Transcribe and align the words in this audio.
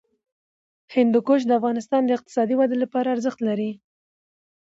هندوکش 0.95 1.41
د 1.45 1.51
افغانستان 1.59 2.01
د 2.05 2.09
اقتصادي 2.17 2.55
ودې 2.57 2.77
لپاره 2.83 3.07
ارزښت 3.15 3.39
لري. 3.47 3.71